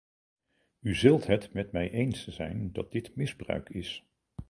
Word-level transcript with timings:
U 0.81 0.95
zult 0.95 1.27
het 1.27 1.53
met 1.53 1.71
mij 1.71 1.91
eens 1.91 2.27
zijn 2.27 2.69
dat 2.73 2.91
dit 2.91 3.15
misbruik 3.15 3.69
is. 3.69 4.05